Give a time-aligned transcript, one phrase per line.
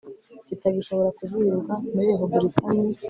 [0.47, 2.85] kitagishobora kujuririrwa muri Repubulika y u